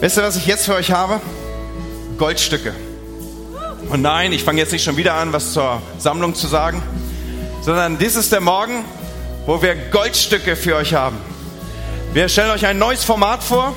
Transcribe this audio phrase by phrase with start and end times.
[0.00, 1.20] Wisst ihr, was ich jetzt für euch habe?
[2.18, 2.74] Goldstücke.
[3.88, 6.82] Und nein, ich fange jetzt nicht schon wieder an, was zur Sammlung zu sagen,
[7.62, 8.84] sondern dies ist der Morgen,
[9.46, 11.16] wo wir Goldstücke für euch haben.
[12.12, 13.74] Wir stellen euch ein neues Format vor,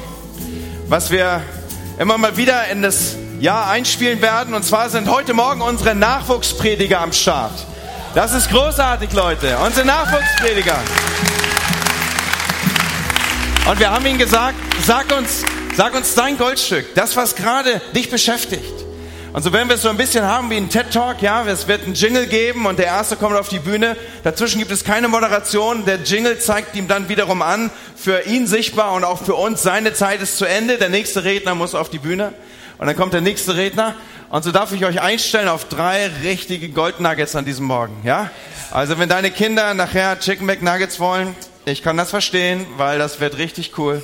[0.87, 1.41] was wir
[1.99, 4.53] immer mal wieder in das Jahr einspielen werden.
[4.53, 7.65] Und zwar sind heute Morgen unsere Nachwuchsprediger am Start.
[8.15, 9.57] Das ist großartig, Leute.
[9.59, 10.79] Unsere Nachwuchsprediger.
[13.69, 14.55] Und wir haben ihnen gesagt,
[14.85, 15.43] sag uns,
[15.77, 18.73] sag uns dein Goldstück, das, was gerade dich beschäftigt.
[19.31, 21.67] Und so werden wir es so ein bisschen haben wie ein TED Talk, ja, es
[21.67, 23.95] wird einen Jingle geben und der erste kommt auf die Bühne.
[24.23, 25.85] Dazwischen gibt es keine Moderation.
[25.85, 29.93] Der Jingle zeigt ihm dann wiederum an, für ihn sichtbar und auch für uns, seine
[29.93, 30.79] Zeit ist zu Ende.
[30.79, 32.33] Der nächste Redner muss auf die Bühne.
[32.79, 33.93] Und dann kommt der nächste Redner.
[34.31, 38.31] Und so darf ich euch einstellen auf drei richtige Goldnuggets an diesem Morgen, ja?
[38.71, 43.37] Also wenn deine Kinder nachher Chicken McNuggets wollen, ich kann das verstehen, weil das wird
[43.37, 44.03] richtig cool.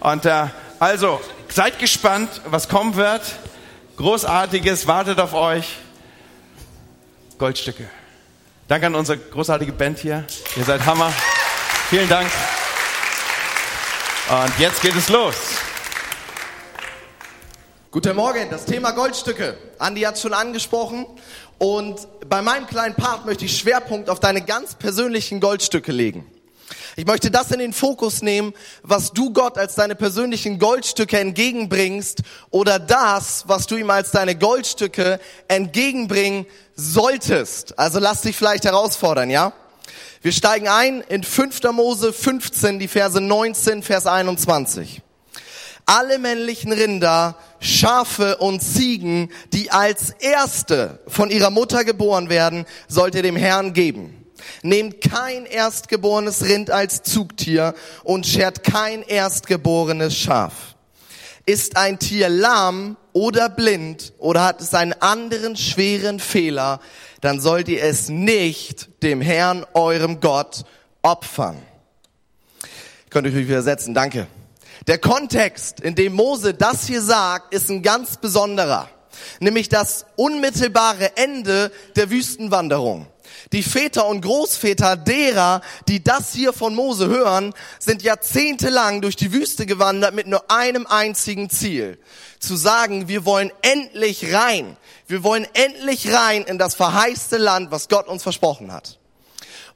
[0.00, 0.48] Und äh,
[0.84, 3.22] also, seid gespannt, was kommen wird.
[3.96, 5.76] Großartiges wartet auf euch.
[7.38, 7.88] Goldstücke.
[8.68, 10.26] Danke an unsere großartige Band hier.
[10.56, 11.10] Ihr seid Hammer.
[11.88, 12.30] Vielen Dank.
[14.28, 15.34] Und jetzt geht es los.
[17.90, 19.56] Guten Morgen, das Thema Goldstücke.
[19.78, 21.06] Andi hat schon angesprochen.
[21.56, 26.30] Und bei meinem kleinen Part möchte ich Schwerpunkt auf deine ganz persönlichen Goldstücke legen.
[26.96, 32.22] Ich möchte das in den Fokus nehmen, was du Gott als deine persönlichen Goldstücke entgegenbringst
[32.50, 37.76] oder das, was du ihm als deine Goldstücke entgegenbringen solltest.
[37.78, 39.52] Also lass dich vielleicht herausfordern, ja?
[40.22, 41.64] Wir steigen ein in 5.
[41.72, 45.02] Mose 15, die Verse 19, Vers 21.
[45.86, 53.16] Alle männlichen Rinder, Schafe und Ziegen, die als erste von ihrer Mutter geboren werden, sollt
[53.16, 54.23] ihr dem Herrn geben.
[54.62, 60.74] Nehmt kein erstgeborenes Rind als Zugtier und schert kein erstgeborenes Schaf.
[61.46, 66.80] Ist ein Tier lahm oder blind oder hat es einen anderen schweren Fehler,
[67.20, 70.64] dann sollt ihr es nicht dem Herrn, eurem Gott,
[71.00, 71.56] opfern.
[73.04, 74.26] Ich könnte euch übersetzen, danke.
[74.86, 78.90] Der Kontext, in dem Mose das hier sagt, ist ein ganz besonderer,
[79.40, 83.06] nämlich das unmittelbare Ende der Wüstenwanderung.
[83.52, 89.32] Die Väter und Großväter derer, die das hier von Mose hören, sind jahrzehntelang durch die
[89.32, 91.98] Wüste gewandert mit nur einem einzigen Ziel.
[92.40, 94.76] Zu sagen, wir wollen endlich rein.
[95.06, 98.98] Wir wollen endlich rein in das verheißte Land, was Gott uns versprochen hat.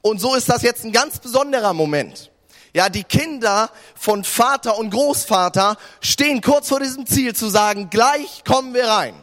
[0.00, 2.30] Und so ist das jetzt ein ganz besonderer Moment.
[2.72, 8.44] Ja, die Kinder von Vater und Großvater stehen kurz vor diesem Ziel zu sagen, gleich
[8.44, 9.14] kommen wir rein.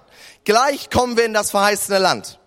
[0.44, 2.40] Gleich kommen wir in das verheißene Land.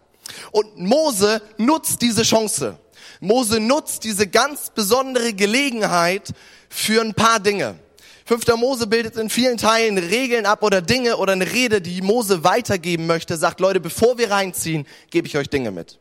[0.52, 2.78] Und Mose nutzt diese Chance.
[3.20, 6.32] Mose nutzt diese ganz besondere Gelegenheit
[6.68, 7.78] für ein paar Dinge.
[8.24, 12.44] Fünfter Mose bildet in vielen Teilen Regeln ab oder Dinge oder eine Rede, die Mose
[12.44, 15.98] weitergeben möchte, sagt, Leute, bevor wir reinziehen, gebe ich euch Dinge mit.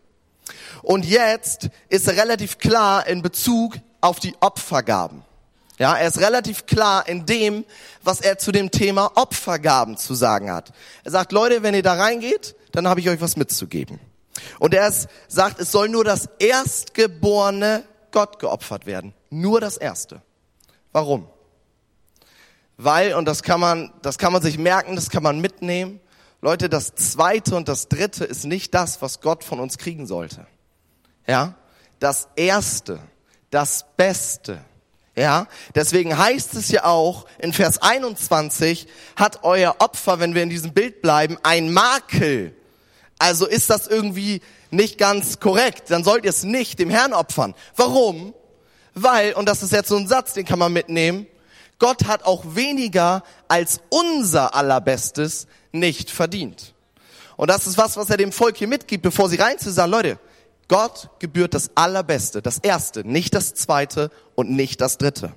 [0.82, 5.24] Und jetzt ist er relativ klar in Bezug auf die Opfergaben.
[5.80, 7.64] Ja, er ist relativ klar in dem,
[8.04, 10.74] was er zu dem Thema Opfergaben zu sagen hat.
[11.04, 14.00] Er sagt, Leute, wenn ihr da reingeht, dann habe ich euch was mitzugeben.
[14.60, 14.92] Und er
[15.28, 19.14] sagt, es soll nur das Erstgeborene Gott geopfert werden.
[19.30, 20.22] Nur das Erste.
[20.92, 21.28] Warum?
[22.78, 26.00] Weil, und das kann man, das kann man sich merken, das kann man mitnehmen.
[26.42, 30.46] Leute, das Zweite und das Dritte ist nicht das, was Gott von uns kriegen sollte.
[31.26, 31.56] Ja?
[32.00, 33.00] Das Erste,
[33.50, 34.60] das Beste.
[35.16, 40.52] Ja, deswegen heißt es ja auch in Vers 21, hat euer Opfer, wenn wir in
[40.52, 42.56] diesem Bild bleiben, ein Makel
[43.20, 44.42] also ist das irgendwie
[44.72, 45.90] nicht ganz korrekt.
[45.90, 47.56] Dann sollt ihr es nicht dem Herrn opfern.
[47.76, 48.34] Warum?
[48.94, 51.28] Weil, und das ist jetzt so ein Satz, den kann man mitnehmen,
[51.80, 56.74] Gott hat auch weniger als unser allerbestes nicht verdient.
[57.36, 59.92] Und das ist was, was er dem Volk hier mitgibt, bevor sie rein zu sagen,
[59.92, 60.20] Leute,
[60.68, 65.34] Gott gebührt das Allerbeste, das Erste, nicht das Zweite und nicht das Dritte.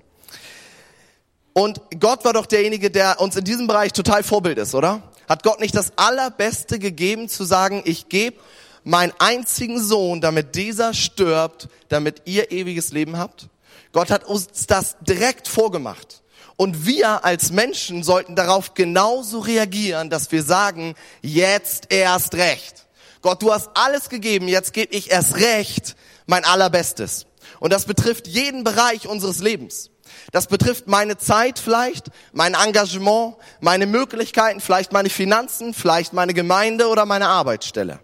[1.53, 5.03] Und Gott war doch derjenige, der uns in diesem Bereich total Vorbild ist, oder?
[5.31, 8.41] Hat Gott nicht das Allerbeste gegeben zu sagen, ich gebe
[8.83, 13.47] meinen einzigen Sohn, damit dieser stirbt, damit ihr ewiges Leben habt?
[13.93, 16.25] Gott hat uns das direkt vorgemacht.
[16.57, 22.89] Und wir als Menschen sollten darauf genauso reagieren, dass wir sagen, jetzt erst recht.
[23.23, 25.95] Gott, du hast alles gegeben, jetzt gebe ich erst recht
[26.27, 27.27] mein Allerbestes.
[27.61, 29.91] Und das betrifft jeden Bereich unseres Lebens.
[30.33, 36.89] Das betrifft meine Zeit vielleicht, mein Engagement, meine Möglichkeiten, vielleicht meine Finanzen, vielleicht meine Gemeinde
[36.89, 38.01] oder meine Arbeitsstelle.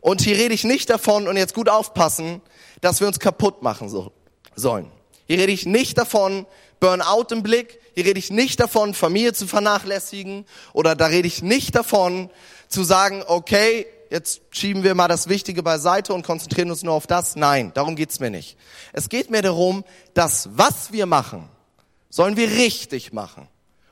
[0.00, 2.40] Und hier rede ich nicht davon, und jetzt gut aufpassen,
[2.80, 4.12] dass wir uns kaputt machen so,
[4.54, 4.90] sollen.
[5.26, 6.46] Hier rede ich nicht davon,
[6.80, 7.78] Burnout im Blick.
[7.94, 12.30] Hier rede ich nicht davon, Familie zu vernachlässigen oder da rede ich nicht davon,
[12.68, 17.06] zu sagen, okay, jetzt schieben wir mal das Wichtige beiseite und konzentrieren uns nur auf
[17.06, 17.36] das.
[17.36, 18.58] Nein, darum geht's mir nicht.
[18.92, 19.84] Es geht mir darum,
[20.14, 21.48] dass was wir machen,
[22.10, 23.48] sollen wir richtig machen,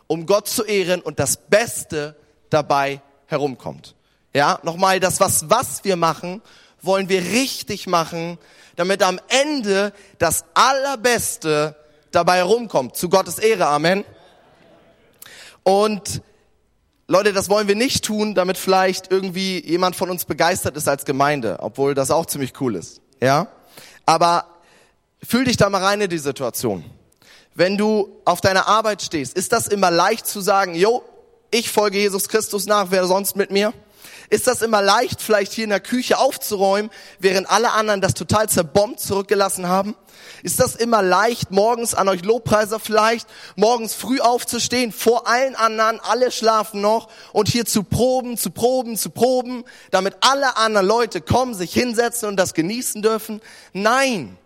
[0.06, 2.16] um Gott zu ehren und das Beste
[2.50, 3.94] dabei herumkommt.
[4.34, 6.42] Ja, nochmal, das was, was wir machen,
[6.82, 8.38] wollen wir richtig machen,
[8.76, 11.76] damit am Ende das Allerbeste
[12.10, 12.96] dabei herumkommt.
[12.96, 13.66] Zu Gottes Ehre.
[13.66, 14.04] Amen.
[15.62, 16.22] Und
[17.10, 21.06] Leute, das wollen wir nicht tun, damit vielleicht irgendwie jemand von uns begeistert ist als
[21.06, 23.00] Gemeinde, obwohl das auch ziemlich cool ist.
[23.18, 23.48] Ja?
[24.04, 24.44] Aber
[25.26, 26.84] fühl dich da mal rein in die Situation.
[27.54, 31.02] Wenn du auf deiner Arbeit stehst, ist das immer leicht zu sagen, jo,
[31.50, 33.72] ich folge Jesus Christus nach, wer sonst mit mir?
[34.30, 38.48] Ist das immer leicht, vielleicht hier in der Küche aufzuräumen, während alle anderen das total
[38.48, 39.96] zerbombt zurückgelassen haben?
[40.42, 43.26] Ist das immer leicht, morgens an euch Lobpreiser vielleicht,
[43.56, 48.96] morgens früh aufzustehen, vor allen anderen, alle schlafen noch und hier zu proben, zu proben,
[48.96, 53.40] zu proben, damit alle anderen Leute kommen, sich hinsetzen und das genießen dürfen?
[53.72, 54.36] Nein.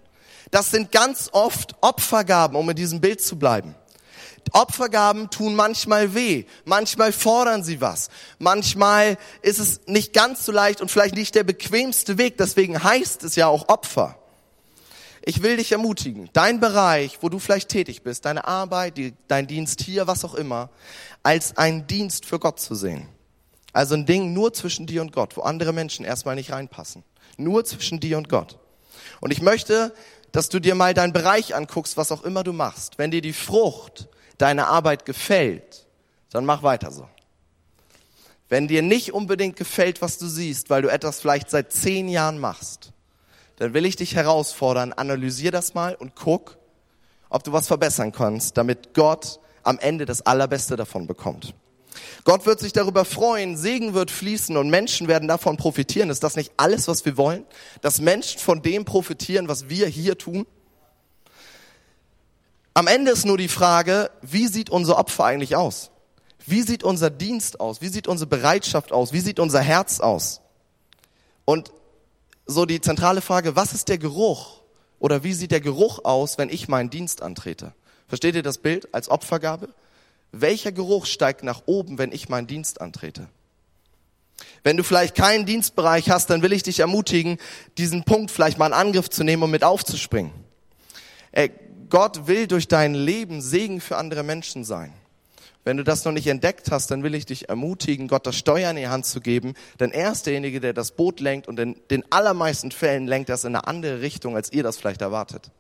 [0.51, 3.75] Das sind ganz oft Opfergaben, um in diesem Bild zu bleiben.
[4.53, 8.09] Opfergaben tun manchmal weh, manchmal fordern sie was,
[8.39, 13.23] manchmal ist es nicht ganz so leicht und vielleicht nicht der bequemste Weg, deswegen heißt
[13.25, 14.19] es ja auch Opfer.
[15.25, 19.47] Ich will dich ermutigen, dein Bereich, wo du vielleicht tätig bist, deine Arbeit, die, dein
[19.47, 20.71] Dienst hier, was auch immer,
[21.23, 23.09] als ein Dienst für Gott zu sehen.
[23.73, 27.05] Also ein Ding nur zwischen dir und Gott, wo andere Menschen erstmal nicht reinpassen.
[27.37, 28.59] Nur zwischen dir und Gott.
[29.21, 29.95] Und ich möchte,
[30.33, 32.99] dass du dir mal deinen Bereich anguckst, was auch immer du machst.
[32.99, 35.87] Wenn dir die Frucht deiner Arbeit gefällt,
[36.31, 37.09] dann mach weiter so.
[38.49, 42.39] Wenn dir nicht unbedingt gefällt, was du siehst, weil du etwas vielleicht seit zehn Jahren
[42.39, 42.93] machst,
[43.57, 46.59] dann will ich dich herausfordern, analysier das mal und guck,
[47.31, 51.55] ob du was verbessern kannst, damit Gott am Ende das Allerbeste davon bekommt.
[52.25, 56.11] Gott wird sich darüber freuen, Segen wird fließen und Menschen werden davon profitieren.
[56.11, 57.45] Ist das nicht alles, was wir wollen?
[57.81, 60.47] Dass Menschen von dem profitieren, was wir hier tun?
[62.75, 65.91] Am Ende ist nur die Frage, wie sieht unser Opfer eigentlich aus?
[66.47, 67.81] Wie sieht unser Dienst aus?
[67.81, 69.13] Wie sieht unsere Bereitschaft aus?
[69.13, 70.41] Wie sieht unser Herz aus?
[71.45, 71.73] Und
[72.47, 74.63] so die zentrale Frage, was ist der Geruch
[74.99, 77.75] oder wie sieht der Geruch aus, wenn ich meinen Dienst antrete?
[78.09, 79.69] Versteht ihr das Bild als Opfergabe?
[80.33, 83.29] Welcher Geruch steigt nach oben, wenn ich meinen Dienst antrete?
[84.65, 87.39] Wenn du vielleicht keinen Dienstbereich hast, dann will ich dich ermutigen,
[87.79, 90.33] diesen Punkt vielleicht mal in Angriff zu nehmen und mit aufzuspringen.
[91.93, 94.95] Gott will durch dein Leben Segen für andere Menschen sein.
[95.63, 98.71] Wenn du das noch nicht entdeckt hast, dann will ich dich ermutigen, Gott das Steuer
[98.71, 101.77] in die Hand zu geben, denn er ist derjenige, der das Boot lenkt und in
[101.91, 105.51] den allermeisten Fällen lenkt das in eine andere Richtung, als ihr das vielleicht erwartet.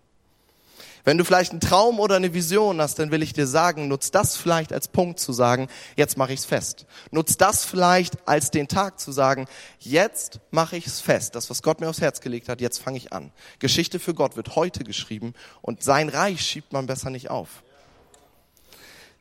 [1.05, 4.13] Wenn du vielleicht einen Traum oder eine Vision hast, dann will ich dir sagen, nutz
[4.13, 5.67] das vielleicht als Punkt zu sagen,
[5.97, 6.87] jetzt mache ich's fest.
[7.11, 9.47] Nutz das vielleicht als den Tag zu sagen,
[9.81, 11.35] jetzt mache ich's fest.
[11.35, 13.33] Das, was Gott mir aufs Herz gelegt hat, jetzt fange ich an.
[13.59, 17.65] Geschichte für Gott wird heute geschrieben und sein Reich schiebt man besser nicht auf.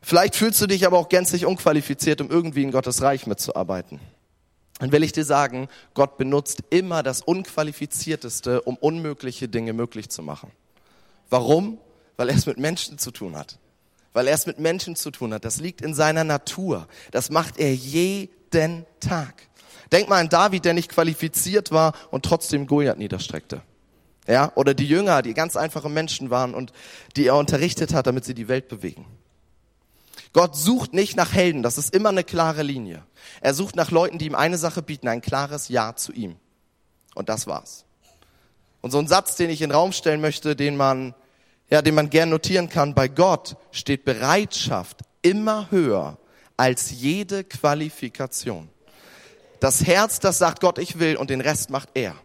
[0.04, 4.00] Vielleicht fühlst du dich aber auch gänzlich unqualifiziert, um irgendwie in Gottes Reich mitzuarbeiten.
[4.80, 10.24] Dann will ich dir sagen, Gott benutzt immer das Unqualifizierteste, um unmögliche Dinge möglich zu
[10.24, 10.51] machen.
[11.31, 11.80] Warum?
[12.18, 13.57] Weil er es mit Menschen zu tun hat.
[14.13, 15.45] Weil er es mit Menschen zu tun hat.
[15.45, 16.88] Das liegt in seiner Natur.
[17.10, 19.48] Das macht er jeden Tag.
[19.91, 23.63] Denk mal an David, der nicht qualifiziert war und trotzdem Goliath niederstreckte.
[24.27, 26.72] Ja, oder die Jünger, die ganz einfache Menschen waren und
[27.15, 29.06] die er unterrichtet hat, damit sie die Welt bewegen.
[30.34, 33.03] Gott sucht nicht nach Helden, das ist immer eine klare Linie.
[33.41, 36.38] Er sucht nach Leuten, die ihm eine Sache bieten, ein klares Ja zu ihm.
[37.15, 37.86] Und das war's.
[38.82, 41.13] Und so ein Satz, den ich in den Raum stellen möchte, den man,
[41.72, 46.18] ja, den man gern notieren kann, bei Gott steht Bereitschaft immer höher
[46.58, 48.70] als jede Qualifikation.
[49.60, 52.16] Das Herz, das sagt Gott, ich will, und den Rest macht er.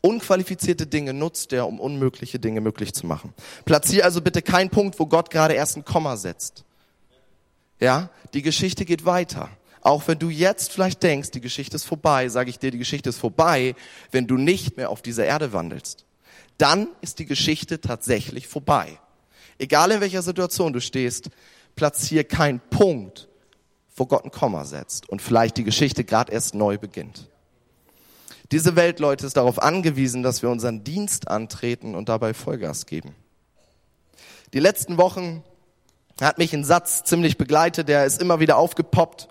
[0.00, 3.34] Unqualifizierte Dinge nutzt er, um unmögliche Dinge möglich zu machen.
[3.64, 6.64] Platzier also bitte keinen Punkt, wo Gott gerade erst ein Komma setzt.
[7.80, 9.48] Ja, die Geschichte geht weiter.
[9.80, 13.08] Auch wenn du jetzt vielleicht denkst, die Geschichte ist vorbei, sage ich dir, die Geschichte
[13.08, 13.74] ist vorbei,
[14.12, 16.04] wenn du nicht mehr auf dieser Erde wandelst.
[16.58, 18.98] Dann ist die Geschichte tatsächlich vorbei.
[19.58, 21.30] Egal in welcher Situation du stehst,
[21.76, 23.28] platzier keinen Punkt,
[23.96, 27.28] wo Gott ein Komma setzt und vielleicht die Geschichte gerade erst neu beginnt.
[28.52, 33.14] Diese Welt, Leute, ist darauf angewiesen, dass wir unseren Dienst antreten und dabei Vollgas geben.
[34.52, 35.42] Die letzten Wochen
[36.20, 39.28] hat mich ein Satz ziemlich begleitet, der ist immer wieder aufgepoppt.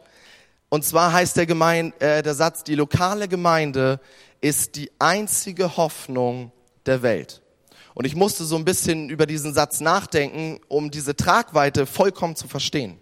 [0.70, 4.00] Und zwar heißt der, Gemein, äh, der Satz, die lokale Gemeinde
[4.42, 6.52] ist die einzige Hoffnung
[6.86, 7.42] der Welt.
[7.94, 12.48] Und ich musste so ein bisschen über diesen Satz nachdenken, um diese Tragweite vollkommen zu
[12.48, 13.00] verstehen.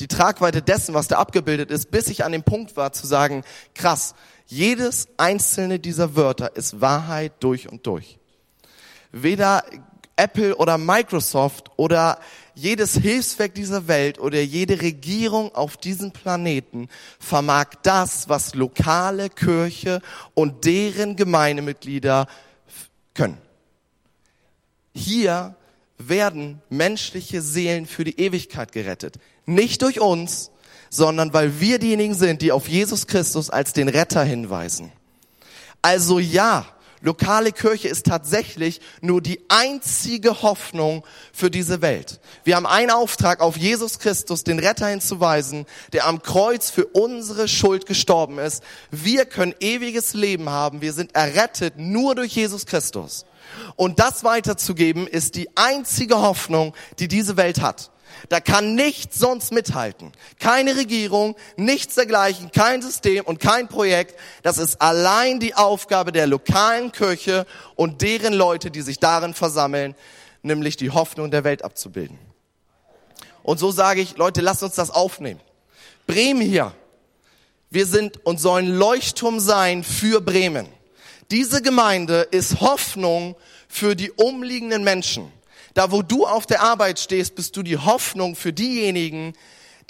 [0.00, 3.44] Die Tragweite dessen, was da abgebildet ist, bis ich an dem Punkt war zu sagen,
[3.74, 4.14] krass,
[4.46, 8.18] jedes einzelne dieser Wörter ist Wahrheit durch und durch.
[9.12, 9.62] Weder
[10.16, 12.18] Apple oder Microsoft oder
[12.54, 16.88] jedes Hilfswerk dieser Welt oder jede Regierung auf diesem Planeten
[17.20, 20.02] vermag das, was lokale Kirche
[20.34, 22.26] und deren Gemeindemitglieder
[23.18, 23.36] können.
[24.94, 25.56] Hier
[25.98, 29.18] werden menschliche Seelen für die Ewigkeit gerettet.
[29.44, 30.52] Nicht durch uns,
[30.88, 34.92] sondern weil wir diejenigen sind, die auf Jesus Christus als den Retter hinweisen.
[35.82, 36.64] Also ja,
[37.00, 42.20] lokale Kirche ist tatsächlich nur die einzige Hoffnung für diese Welt.
[42.44, 47.48] Wir haben einen Auftrag, auf Jesus Christus, den Retter hinzuweisen, der am Kreuz für unsere
[47.48, 48.62] Schuld gestorben ist.
[48.90, 50.80] Wir können ewiges Leben haben.
[50.80, 53.24] Wir sind errettet nur durch Jesus Christus.
[53.76, 57.90] Und das weiterzugeben ist die einzige Hoffnung, die diese Welt hat.
[58.28, 60.12] Da kann nichts sonst mithalten.
[60.38, 64.18] Keine Regierung, nichts dergleichen, kein System und kein Projekt.
[64.42, 67.46] Das ist allein die Aufgabe der lokalen Kirche
[67.76, 69.94] und deren Leute, die sich darin versammeln,
[70.42, 72.18] nämlich die Hoffnung der Welt abzubilden.
[73.42, 75.40] Und so sage ich, Leute, lasst uns das aufnehmen.
[76.06, 76.74] Bremen hier.
[77.70, 80.66] Wir sind und sollen Leuchtturm sein für Bremen.
[81.30, 83.36] Diese Gemeinde ist Hoffnung
[83.68, 85.30] für die umliegenden Menschen.
[85.78, 89.34] Da, wo du auf der Arbeit stehst, bist du die Hoffnung für diejenigen,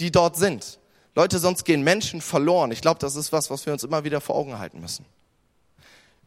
[0.00, 0.78] die dort sind.
[1.14, 2.72] Leute, sonst gehen Menschen verloren.
[2.72, 5.06] Ich glaube, das ist was, was wir uns immer wieder vor Augen halten müssen.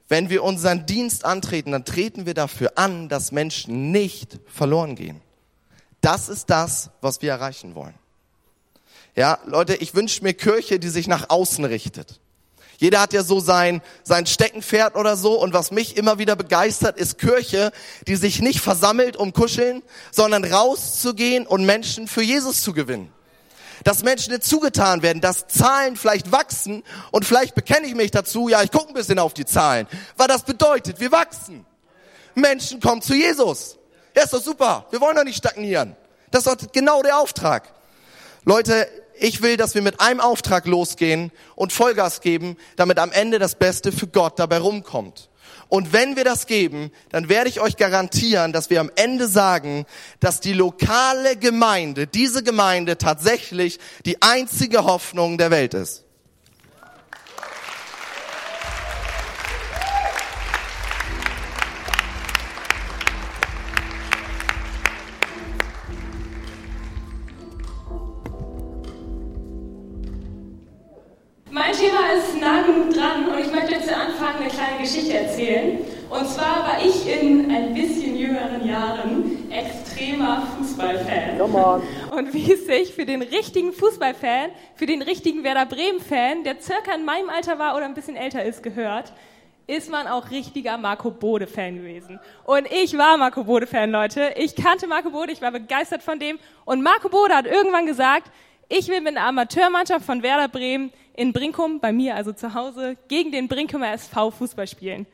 [0.08, 5.22] Wenn wir unseren Dienst antreten, dann treten wir dafür an, dass Menschen nicht verloren gehen.
[6.01, 7.94] Das ist das, was wir erreichen wollen.
[9.15, 12.21] Ja, Leute, ich wünsche mir Kirche, die sich nach außen richtet.
[12.82, 15.40] Jeder hat ja so sein, sein Steckenpferd oder so.
[15.40, 17.72] Und was mich immer wieder begeistert, ist Kirche,
[18.08, 23.14] die sich nicht versammelt um Kuscheln, sondern rauszugehen und Menschen für Jesus zu gewinnen.
[23.84, 28.50] Dass Menschen nicht zugetan werden, dass Zahlen vielleicht wachsen und vielleicht bekenne ich mich dazu,
[28.50, 29.86] ja, ich gucke ein bisschen auf die Zahlen.
[30.18, 31.68] Weil das bedeutet, wir wachsen.
[32.34, 33.78] Menschen kommen zu Jesus.
[34.16, 34.88] Ja, ist doch super.
[34.90, 35.96] Wir wollen doch nicht stagnieren.
[36.32, 37.72] Das ist doch genau der Auftrag.
[38.44, 38.88] Leute,
[39.22, 43.56] ich will, dass wir mit einem Auftrag losgehen und Vollgas geben, damit am Ende das
[43.56, 45.30] Beste für Gott dabei rumkommt.
[45.70, 49.86] Und wenn wir das geben, dann werde ich euch garantieren, dass wir am Ende sagen,
[50.20, 56.04] dass die lokale Gemeinde, diese Gemeinde tatsächlich die einzige Hoffnung der Welt ist.
[72.01, 75.79] Thema ist nah genug dran und ich möchte zu Anfang eine kleine Geschichte erzählen.
[76.10, 81.39] Und zwar war ich in ein bisschen jüngeren Jahren extremer Fußballfan.
[81.39, 86.93] Und wie es sich für den richtigen Fußballfan, für den richtigen Werder Bremen-Fan, der circa
[86.96, 89.13] in meinem Alter war oder ein bisschen älter ist, gehört,
[89.67, 92.20] ist man auch richtiger Marco Bode-Fan gewesen.
[92.43, 94.34] Und ich war Marco Bode-Fan, Leute.
[94.36, 96.39] Ich kannte Marco Bode, ich war begeistert von dem.
[96.65, 98.31] Und Marco Bode hat irgendwann gesagt,
[98.72, 102.96] ich will mit einer Amateurmannschaft von Werder Bremen in Brinkum, bei mir also zu Hause,
[103.10, 105.06] gegen den Brinkumer SV Fußball spielen.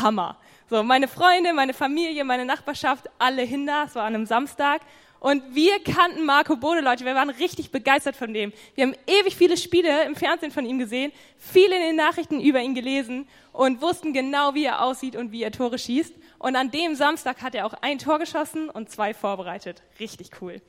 [0.00, 0.38] Hammer.
[0.68, 3.84] So, meine Freunde, meine Familie, meine Nachbarschaft, alle hin da.
[3.84, 4.82] Es war an einem Samstag.
[5.18, 7.04] Und wir kannten Marco Bode, Leute.
[7.04, 8.52] Wir waren richtig begeistert von dem.
[8.76, 12.60] Wir haben ewig viele Spiele im Fernsehen von ihm gesehen, viele in den Nachrichten über
[12.60, 16.14] ihn gelesen und wussten genau, wie er aussieht und wie er Tore schießt.
[16.38, 19.82] Und an dem Samstag hat er auch ein Tor geschossen und zwei vorbereitet.
[19.98, 20.62] Richtig cool.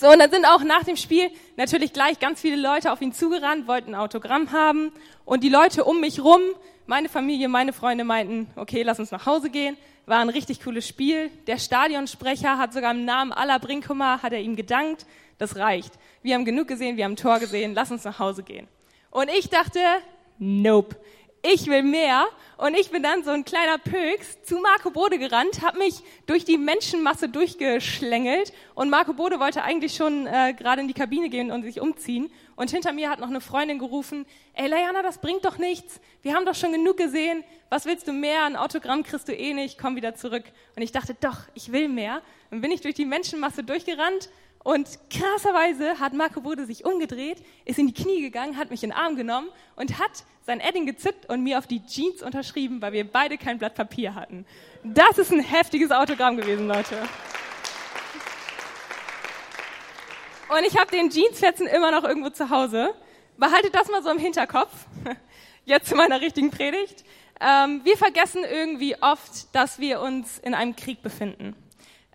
[0.00, 3.12] So, und dann sind auch nach dem Spiel natürlich gleich ganz viele Leute auf ihn
[3.12, 4.92] zugerannt, wollten ein Autogramm haben.
[5.26, 6.40] Und die Leute um mich rum,
[6.86, 9.76] meine Familie, meine Freunde meinten, okay, lass uns nach Hause gehen.
[10.06, 11.30] War ein richtig cooles Spiel.
[11.46, 15.04] Der Stadionsprecher hat sogar im Namen aller Brinkummer, hat er ihm gedankt.
[15.36, 15.92] Das reicht.
[16.22, 18.68] Wir haben genug gesehen, wir haben ein Tor gesehen, lass uns nach Hause gehen.
[19.10, 19.80] Und ich dachte,
[20.38, 20.96] nope
[21.42, 22.26] ich will mehr.
[22.60, 26.44] Und ich bin dann so ein kleiner Pöks zu Marco Bode gerannt, habe mich durch
[26.44, 31.50] die Menschenmasse durchgeschlängelt und Marco Bode wollte eigentlich schon äh, gerade in die Kabine gehen
[31.50, 32.30] und sich umziehen.
[32.56, 36.02] Und hinter mir hat noch eine Freundin gerufen, ey Layana, das bringt doch nichts.
[36.20, 37.44] Wir haben doch schon genug gesehen.
[37.70, 38.44] Was willst du mehr?
[38.44, 39.78] Ein Autogramm kriegst du eh nicht.
[39.78, 40.44] Komm wieder zurück.
[40.76, 42.20] Und ich dachte, doch, ich will mehr.
[42.50, 44.28] Dann bin ich durch die Menschenmasse durchgerannt
[44.62, 48.90] und krasserweise hat Marco Bode sich umgedreht, ist in die Knie gegangen, hat mich in
[48.90, 52.92] den Arm genommen und hat sein Edding gezückt und mir auf die Jeans unterschrieben, weil
[52.92, 54.44] wir beide kein Blatt Papier hatten.
[54.84, 56.96] Das ist ein heftiges Autogramm gewesen, Leute.
[60.50, 62.92] Und ich habe den Jeansfetzen immer noch irgendwo zu Hause.
[63.38, 64.72] Behaltet das mal so im Hinterkopf.
[65.64, 67.04] Jetzt zu meiner richtigen Predigt.
[67.40, 71.54] Ähm, wir vergessen irgendwie oft, dass wir uns in einem Krieg befinden.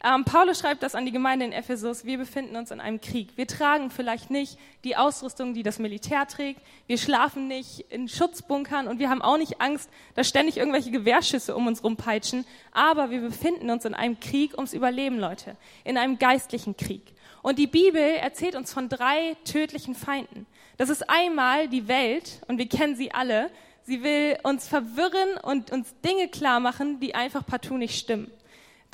[0.05, 2.05] Ähm, Paulus schreibt das an die Gemeinde in Ephesus.
[2.05, 3.29] Wir befinden uns in einem Krieg.
[3.37, 6.61] Wir tragen vielleicht nicht die Ausrüstung, die das Militär trägt.
[6.85, 11.55] Wir schlafen nicht in Schutzbunkern und wir haben auch nicht Angst, dass ständig irgendwelche Gewehrschüsse
[11.55, 12.45] um uns rumpeitschen.
[12.71, 15.55] Aber wir befinden uns in einem Krieg ums Überleben, Leute.
[15.83, 17.01] In einem geistlichen Krieg.
[17.41, 20.45] Und die Bibel erzählt uns von drei tödlichen Feinden.
[20.77, 23.49] Das ist einmal die Welt und wir kennen sie alle.
[23.85, 28.29] Sie will uns verwirren und uns Dinge klar machen, die einfach partout nicht stimmen.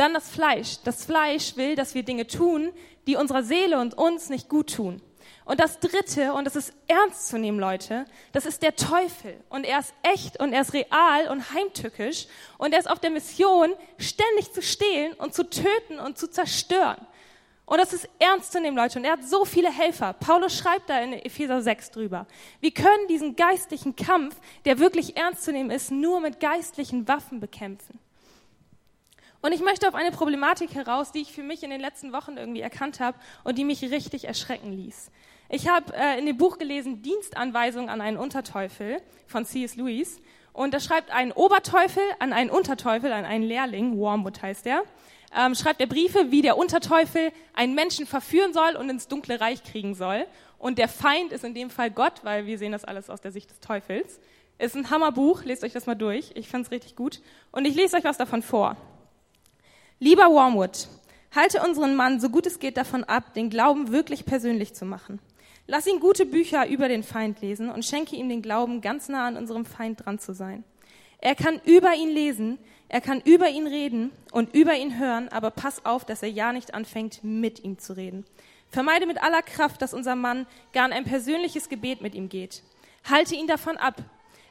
[0.02, 0.80] Dann das Fleisch.
[0.84, 2.74] Das Fleisch will, dass wir Dinge tun,
[3.06, 5.00] die unserer Seele und uns nicht gut tun.
[5.46, 9.40] Und das Dritte, und das ist ernst zu nehmen, Leute, das ist der Teufel.
[9.50, 12.26] Und er ist echt und er ist real und heimtückisch.
[12.58, 17.06] Und er ist auf der Mission, ständig zu stehlen und zu töten und zu zerstören.
[17.68, 18.98] Und das ist ernst zu nehmen, Leute.
[18.98, 20.14] Und er hat so viele Helfer.
[20.14, 22.26] Paulus schreibt da in Epheser 6 drüber.
[22.60, 27.40] Wir können diesen geistlichen Kampf, der wirklich ernst zu nehmen ist, nur mit geistlichen Waffen
[27.40, 28.00] bekämpfen.
[29.42, 32.38] Und ich möchte auf eine Problematik heraus, die ich für mich in den letzten Wochen
[32.38, 35.12] irgendwie erkannt habe und die mich richtig erschrecken ließ.
[35.50, 39.76] Ich habe äh, in dem Buch gelesen Dienstanweisung an einen Unterteufel von C.S.
[39.76, 40.22] Lewis.
[40.54, 44.84] Und da schreibt ein Oberteufel an einen Unterteufel, an einen Lehrling, Wormwood heißt der,
[45.36, 49.64] ähm, schreibt er Briefe, wie der Unterteufel einen Menschen verführen soll und ins dunkle Reich
[49.64, 50.26] kriegen soll.
[50.60, 53.32] Und der Feind ist in dem Fall Gott, weil wir sehen das alles aus der
[53.32, 54.20] Sicht des Teufels.
[54.60, 56.32] Ist ein Hammerbuch, lest euch das mal durch.
[56.36, 57.22] Ich fand's richtig gut.
[57.52, 58.78] Und ich lese euch was davon vor.
[60.04, 60.88] Lieber Wormwood,
[61.36, 65.20] halte unseren Mann so gut es geht davon ab, den Glauben wirklich persönlich zu machen.
[65.68, 69.28] Lass ihn gute Bücher über den Feind lesen und schenke ihm den Glauben, ganz nah
[69.28, 70.64] an unserem Feind dran zu sein.
[71.20, 72.58] Er kann über ihn lesen,
[72.90, 76.52] er kann über ihn reden und über ihn hören, aber pass auf, dass er ja
[76.52, 78.26] nicht anfängt, mit ihm zu reden.
[78.72, 82.64] Vermeide mit aller Kraft, dass unser Mann gar in ein persönliches Gebet mit ihm geht.
[83.08, 84.02] Halte ihn davon ab,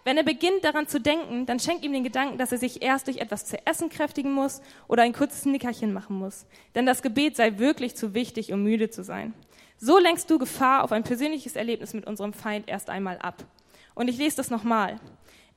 [0.04, 3.06] wenn er beginnt daran zu denken, dann schenk ihm den Gedanken, dass er sich erst
[3.06, 6.46] durch etwas zu essen kräftigen muss oder ein kurzes Nickerchen machen muss.
[6.74, 9.34] Denn das Gebet sei wirklich zu wichtig, um müde zu sein.
[9.78, 13.44] So lenkst du Gefahr auf ein persönliches Erlebnis mit unserem Feind erst einmal ab.
[13.94, 15.00] Und ich lese das nochmal.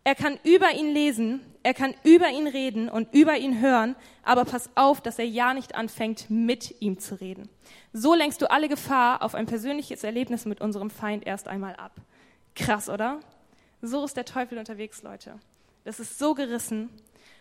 [0.06, 4.44] Er kann über ihn lesen, er kann über ihn reden und über ihn hören, aber
[4.44, 7.48] pass auf, dass er ja nicht anfängt, mit ihm zu reden.
[7.94, 11.94] So lenkst du alle Gefahr auf ein persönliches Erlebnis mit unserem Feind erst einmal ab.
[12.54, 13.22] Krass, oder?
[13.86, 15.38] So ist der Teufel unterwegs, Leute.
[15.84, 16.88] Das ist so gerissen.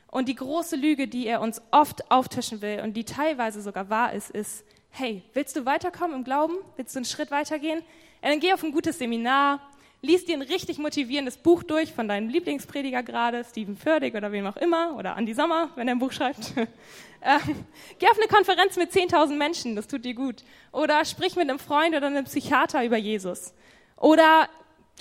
[0.09, 4.13] Und die große Lüge, die er uns oft auftischen will und die teilweise sogar wahr
[4.13, 6.55] ist, ist, hey, willst du weiterkommen im Glauben?
[6.75, 7.81] Willst du einen Schritt weitergehen?
[8.25, 9.61] Ja, dann geh auf ein gutes Seminar,
[10.01, 14.49] lies dir ein richtig motivierendes Buch durch von deinem Lieblingsprediger gerade, Stephen Furtick oder wem
[14.49, 16.55] auch immer, oder Andy Sommer, wenn er ein Buch schreibt.
[16.57, 17.65] ähm,
[18.01, 20.43] geh auf eine Konferenz mit 10.000 Menschen, das tut dir gut.
[20.73, 23.55] Oder sprich mit einem Freund oder einem Psychiater über Jesus.
[23.97, 24.49] Oder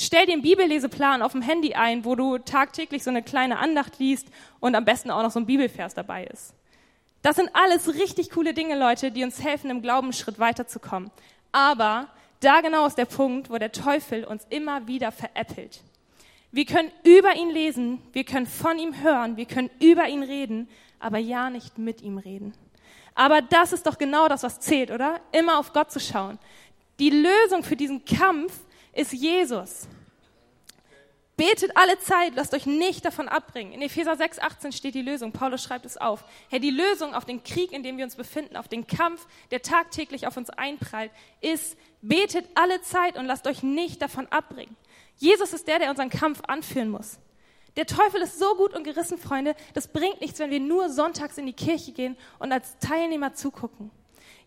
[0.04, 4.28] Stell einen Bibelleseplan auf dem Handy ein, wo du tagtäglich so eine kleine Andacht liest
[4.60, 6.56] und am besten auch noch so ein Bibelvers dabei ist.
[7.22, 11.12] Das sind alles richtig coole Dinge, Leute, die uns helfen, im Glauben einen Schritt weiterzukommen.
[11.52, 12.08] Aber
[12.40, 15.82] da genau ist der Punkt, wo der Teufel uns immer wieder veräppelt.
[16.52, 20.68] Wir können über ihn lesen, wir können von ihm hören, wir können über ihn reden,
[21.00, 22.56] aber ja nicht mit ihm reden.
[23.14, 25.22] Aber das ist doch genau das, was zählt, oder?
[25.32, 26.40] Immer auf Gott zu schauen.
[26.98, 28.62] Die Lösung für diesen Kampf
[28.94, 29.88] ist Jesus.
[31.38, 33.74] Betet alle Zeit, lasst euch nicht davon abbringen.
[33.74, 35.32] In Epheser 6, 18 steht die Lösung.
[35.32, 36.24] Paulus schreibt es auf.
[36.50, 39.64] Herr, die Lösung auf den Krieg, in dem wir uns befinden, auf den Kampf, der
[39.64, 44.76] tagtäglich auf uns einprallt, ist, betet alle Zeit und lasst euch nicht davon abbringen.
[45.18, 47.18] Jesus ist der, der unseren Kampf anführen muss.
[47.76, 51.38] Der Teufel ist so gut und gerissen, Freunde, das bringt nichts, wenn wir nur sonntags
[51.38, 53.90] in die Kirche gehen und als Teilnehmer zugucken.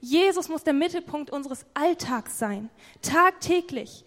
[0.00, 2.68] Jesus muss der Mittelpunkt unseres Alltags sein,
[3.00, 4.04] tagtäglich.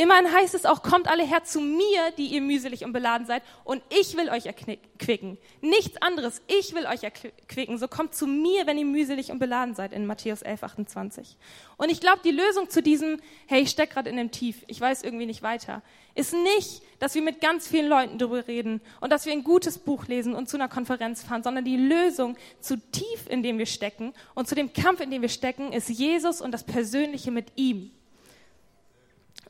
[0.00, 3.42] Immerhin heißt es auch, kommt alle her zu mir, die ihr mühselig und beladen seid,
[3.64, 5.36] und ich will euch erquicken.
[5.60, 7.76] Nichts anderes, ich will euch erquicken.
[7.76, 11.36] So kommt zu mir, wenn ihr mühselig und beladen seid, in Matthäus 11, 28.
[11.76, 14.80] Und ich glaube, die Lösung zu diesem, hey, ich steck gerade in dem Tief, ich
[14.80, 15.82] weiß irgendwie nicht weiter,
[16.14, 19.76] ist nicht, dass wir mit ganz vielen Leuten darüber reden und dass wir ein gutes
[19.76, 23.66] Buch lesen und zu einer Konferenz fahren, sondern die Lösung zu tief, in dem wir
[23.66, 27.52] stecken und zu dem Kampf, in dem wir stecken, ist Jesus und das Persönliche mit
[27.56, 27.90] ihm.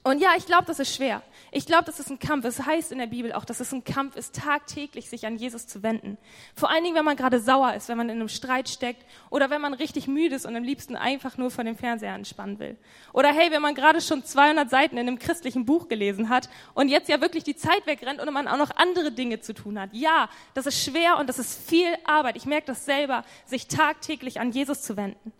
[0.02, 1.22] Und ja, ich glaube, das ist schwer.
[1.52, 2.46] Ich glaube, das ist ein Kampf.
[2.46, 5.66] Es heißt in der Bibel auch, dass es ein Kampf ist, tagtäglich sich an Jesus
[5.66, 6.16] zu wenden.
[6.54, 9.50] Vor allen Dingen, wenn man gerade sauer ist, wenn man in einem Streit steckt oder
[9.50, 12.78] wenn man richtig müde ist und am liebsten einfach nur vor dem Fernseher entspannen will.
[13.12, 16.88] Oder hey, wenn man gerade schon 200 Seiten in einem christlichen Buch gelesen hat und
[16.88, 19.90] jetzt ja wirklich die Zeit wegrennt und man auch noch andere Dinge zu tun hat.
[19.92, 22.36] Ja, das ist schwer und das ist viel Arbeit.
[22.36, 25.32] Ich merke das selber, sich tagtäglich an Jesus zu wenden.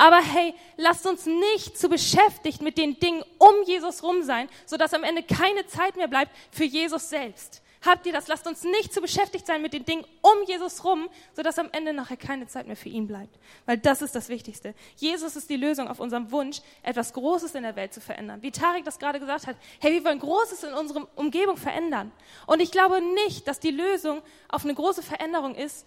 [0.00, 4.94] Aber hey, lasst uns nicht zu beschäftigt mit den Dingen um Jesus rum sein, sodass
[4.94, 7.60] am Ende keine Zeit mehr bleibt für Jesus selbst.
[7.84, 8.26] Habt ihr das?
[8.26, 11.92] Lasst uns nicht zu beschäftigt sein mit den Dingen um Jesus rum, sodass am Ende
[11.92, 13.38] nachher keine Zeit mehr für ihn bleibt.
[13.66, 14.74] Weil das ist das Wichtigste.
[14.96, 18.40] Jesus ist die Lösung auf unserem Wunsch, etwas Großes in der Welt zu verändern.
[18.40, 22.10] Wie Tarek das gerade gesagt hat, hey, wir wollen Großes in unserer Umgebung verändern.
[22.46, 25.86] Und ich glaube nicht, dass die Lösung auf eine große Veränderung ist,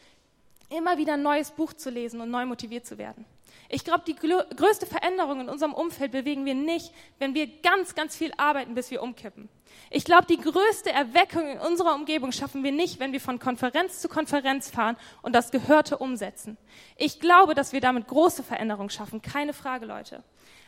[0.69, 3.25] immer wieder ein neues Buch zu lesen und neu motiviert zu werden.
[3.73, 8.15] Ich glaube, die größte Veränderung in unserem Umfeld bewegen wir nicht, wenn wir ganz, ganz
[8.15, 9.49] viel arbeiten, bis wir umkippen.
[9.89, 13.99] Ich glaube, die größte Erweckung in unserer Umgebung schaffen wir nicht, wenn wir von Konferenz
[13.99, 16.55] zu Konferenz fahren und das Gehörte umsetzen.
[16.97, 20.23] Ich glaube, dass wir damit große Veränderungen schaffen, keine Frage, Leute.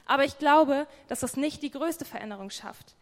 [0.07, 2.95] Aber ich glaube, dass das nicht die größte Veränderung schafft.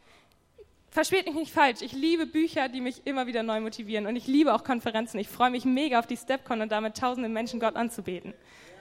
[0.90, 4.28] Versteht mich nicht falsch, ich liebe Bücher, die mich immer wieder neu motivieren und ich
[4.28, 5.18] liebe auch Konferenzen.
[5.20, 8.34] Ich freue mich mega auf die Stepcon und damit tausende Menschen Gott anzubeten.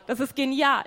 [0.09, 0.83] Das ist genial,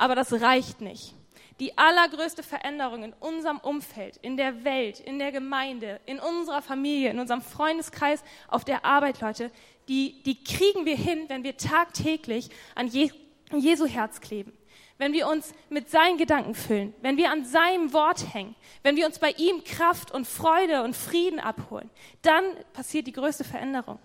[0.00, 1.14] aber das reicht nicht.
[1.60, 7.10] Die allergrößte Veränderung in unserem Umfeld, in der Welt, in der Gemeinde, in unserer Familie,
[7.10, 9.50] in unserem Freundeskreis, auf der Arbeit, Leute,
[9.88, 14.54] die, die kriegen wir hin, wenn wir tagtäglich an Jesu Herz kleben.
[14.96, 19.04] Wenn wir uns mit seinen Gedanken füllen, wenn wir an seinem Wort hängen, wenn wir
[19.04, 21.90] uns bei ihm Kraft und Freude und Frieden abholen,
[22.22, 23.98] dann passiert die größte Veränderung.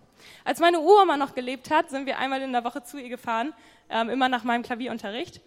[0.44, 3.54] Als meine Uroma noch gelebt hat, sind wir einmal in der Woche zu ihr gefahren,
[3.90, 5.40] ähm, immer nach meinem Klavierunterricht.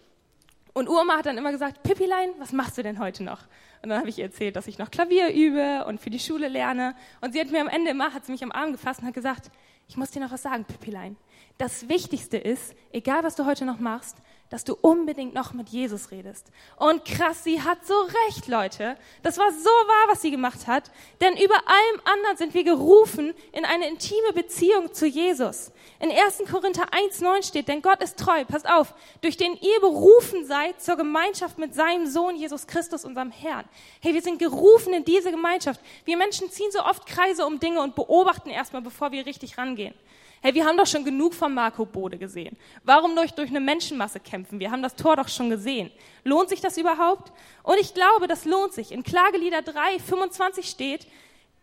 [0.73, 3.41] Und Urma hat dann immer gesagt, Pippilein, was machst du denn heute noch?
[3.81, 6.47] Und dann habe ich ihr erzählt, dass ich noch Klavier übe und für die Schule
[6.47, 6.95] lerne.
[7.21, 9.13] Und sie hat mir am Ende immer, hat sie mich am Arm gefasst und hat
[9.13, 9.51] gesagt,
[9.87, 11.15] ich muss dir noch was sagen, Pippilein.
[11.57, 14.17] Das Wichtigste ist, egal was du heute noch machst,
[14.49, 16.47] dass du unbedingt noch mit Jesus redest.
[16.77, 17.93] Und krass, sie hat so
[18.27, 18.97] recht, Leute.
[19.21, 20.89] Das war so wahr, was sie gemacht hat.
[21.21, 25.71] Denn über allem anderen sind wir gerufen in eine intime Beziehung zu Jesus.
[25.99, 26.43] In 1.
[26.49, 30.95] Korinther 1,9 steht, denn Gott ist treu, passt auf, durch den ihr berufen seid zur
[30.95, 33.65] Gemeinschaft mit seinem Sohn Jesus Christus, unserem Herrn.
[33.99, 35.81] Hey, wir sind gerufen in diese Gemeinschaft.
[36.05, 39.93] Wir Menschen ziehen so oft Kreise um Dinge und beobachten erstmal, bevor wir richtig rangehen.
[40.41, 42.55] Hey, wir haben doch schon genug von Marco Bode gesehen.
[42.85, 44.59] Warum durch, durch eine Menschenmasse kämpfen?
[44.61, 45.91] Wir haben das Tor doch schon gesehen.
[46.23, 47.33] Lohnt sich das überhaupt?
[47.61, 48.93] Und ich glaube, das lohnt sich.
[48.93, 51.07] In Klagelieder 3, 25 steht,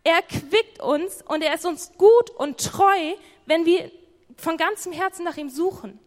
[0.03, 3.13] er quickt uns und er ist uns gut und treu,
[3.47, 3.91] wenn wir
[4.37, 5.99] von ganzem Herzen nach ihm suchen.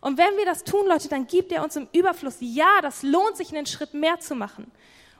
[0.00, 2.36] Und wenn wir das tun, Leute, dann gibt er uns im Überfluss.
[2.38, 4.70] Ja, das lohnt sich, einen Schritt mehr zu machen.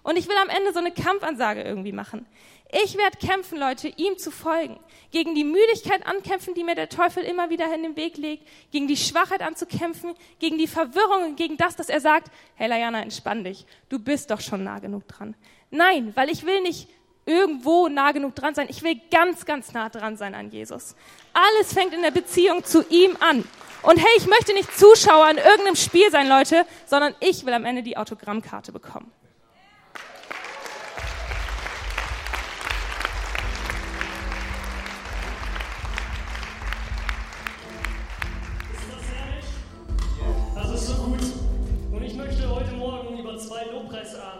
[0.04, 2.26] Und ich will am Ende so eine Kampfansage irgendwie machen.
[2.74, 4.80] Ich werde kämpfen, Leute, ihm zu folgen.
[5.10, 8.48] Gegen die Müdigkeit ankämpfen, die mir der Teufel immer wieder in den Weg legt.
[8.70, 10.14] Gegen die Schwachheit anzukämpfen.
[10.38, 13.66] Gegen die Verwirrung und gegen das, dass er sagt, hey Layana, entspann dich.
[13.90, 15.36] Du bist doch schon nah genug dran.
[15.70, 16.88] Nein, weil ich will nicht
[17.26, 18.68] irgendwo nah genug dran sein.
[18.70, 20.96] Ich will ganz, ganz nah dran sein an Jesus.
[21.34, 23.44] Alles fängt in der Beziehung zu ihm an.
[23.82, 27.66] Und hey, ich möchte nicht Zuschauer in irgendeinem Spiel sein, Leute, sondern ich will am
[27.66, 29.12] Ende die Autogrammkarte bekommen.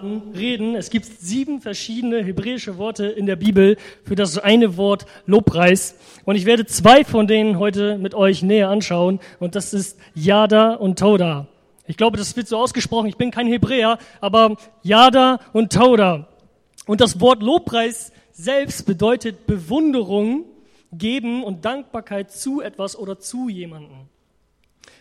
[0.03, 0.75] Worten reden.
[0.75, 5.97] Es gibt sieben verschiedene hebräische Worte in der Bibel für das eine Wort Lobpreis.
[6.25, 9.21] Und ich werde zwei von denen heute mit euch näher anschauen.
[9.39, 11.47] Und das ist Yada und Toda.
[11.87, 13.09] Ich glaube, das wird so ausgesprochen.
[13.09, 16.29] Ich bin kein Hebräer, aber Yada und Toda.
[16.87, 20.45] Und das Wort Lobpreis selbst bedeutet Bewunderung,
[20.93, 24.12] geben und Dankbarkeit zu etwas oder zu jemanden.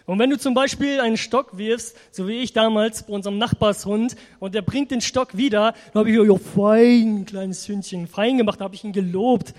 [0.06, 4.16] Und wenn du zum Beispiel einen Stock wirfst, so wie ich damals bei unserem Nachbarshund,
[4.40, 8.60] und der bringt den Stock wieder, dann habe ich, ja, fein, kleines Hündchen, fein gemacht,
[8.60, 9.54] da habe ich ihn gelobt.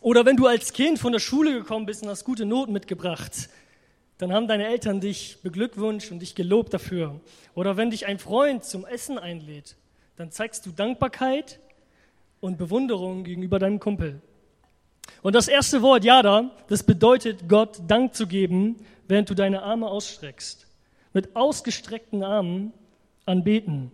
[0.00, 3.48] Oder wenn du als Kind von der Schule gekommen bist und hast gute Noten mitgebracht,
[4.18, 7.20] dann haben deine Eltern dich beglückwünscht und dich gelobt dafür.
[7.54, 9.76] Oder wenn dich ein Freund zum Essen einlädt,
[10.16, 11.58] dann zeigst du Dankbarkeit
[12.40, 14.20] und Bewunderung gegenüber deinem Kumpel.
[15.22, 18.76] Und das erste Wort, Yada, das bedeutet Gott Dank zu geben
[19.08, 20.66] während du deine Arme ausstreckst.
[21.12, 22.72] Mit ausgestreckten Armen
[23.24, 23.90] anbeten.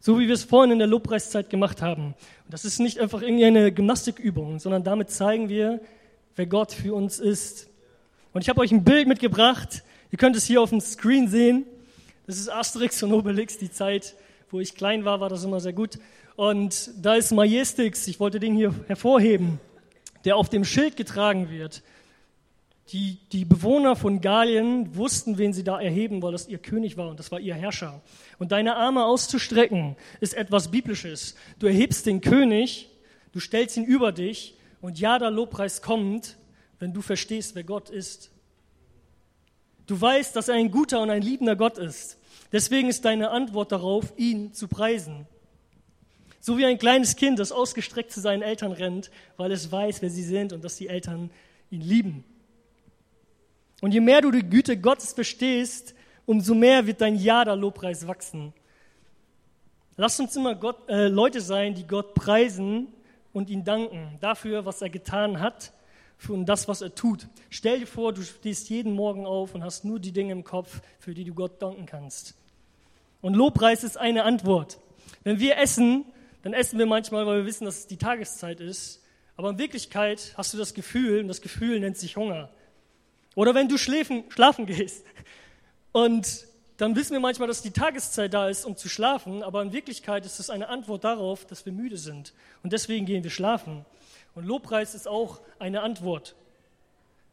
[0.00, 2.14] So wie wir es vorhin in der Lobpreiszeit gemacht haben.
[2.44, 5.80] Und das ist nicht einfach irgendeine Gymnastikübung, sondern damit zeigen wir,
[6.36, 7.68] wer Gott für uns ist.
[8.32, 9.82] Und ich habe euch ein Bild mitgebracht.
[10.10, 11.66] Ihr könnt es hier auf dem Screen sehen.
[12.26, 14.14] Das ist Asterix und Obelix, die Zeit,
[14.50, 15.98] wo ich klein war, war das immer sehr gut.
[16.36, 19.58] Und da ist Majestix, ich wollte den hier hervorheben,
[20.28, 21.82] der auf dem Schild getragen wird.
[22.92, 27.08] Die, die Bewohner von Gallien wussten, wen sie da erheben, weil das ihr König war
[27.08, 28.02] und das war ihr Herrscher.
[28.38, 31.34] Und deine Arme auszustrecken ist etwas Biblisches.
[31.60, 32.90] Du erhebst den König,
[33.32, 36.36] du stellst ihn über dich und ja, der Lobpreis kommt,
[36.78, 38.30] wenn du verstehst, wer Gott ist.
[39.86, 42.18] Du weißt, dass er ein guter und ein liebender Gott ist.
[42.52, 45.26] Deswegen ist deine Antwort darauf, ihn zu preisen.
[46.48, 50.08] So wie ein kleines Kind, das ausgestreckt zu seinen Eltern rennt, weil es weiß, wer
[50.08, 51.30] sie sind und dass die Eltern
[51.68, 52.24] ihn lieben.
[53.82, 58.06] Und je mehr du die Güte Gottes verstehst, umso mehr wird dein Ja der Lobpreis
[58.06, 58.54] wachsen.
[59.98, 62.86] Lass uns immer Gott, äh, Leute sein, die Gott preisen
[63.34, 65.74] und ihn danken dafür, was er getan hat
[66.28, 67.28] und das, was er tut.
[67.50, 70.80] Stell dir vor, du stehst jeden Morgen auf und hast nur die Dinge im Kopf,
[70.98, 72.36] für die du Gott danken kannst.
[73.20, 74.78] Und Lobpreis ist eine Antwort.
[75.24, 76.06] Wenn wir essen,
[76.42, 79.02] dann essen wir manchmal, weil wir wissen, dass es die Tageszeit ist.
[79.36, 82.50] Aber in Wirklichkeit hast du das Gefühl, und das Gefühl nennt sich Hunger.
[83.34, 85.04] Oder wenn du schläfen, schlafen gehst.
[85.92, 86.46] Und
[86.76, 90.24] dann wissen wir manchmal, dass die Tageszeit da ist, um zu schlafen, aber in Wirklichkeit
[90.24, 92.32] ist es eine Antwort darauf, dass wir müde sind.
[92.62, 93.84] Und deswegen gehen wir schlafen.
[94.34, 96.36] Und Lobpreis ist auch eine Antwort.